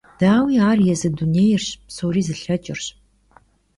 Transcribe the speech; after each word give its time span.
Daui, 0.19 0.57
ar 0.69 0.77
yêzı 0.85 1.09
dunêyrş, 1.17 1.65
psori 1.87 2.21
zılheç'ırş. 2.27 2.83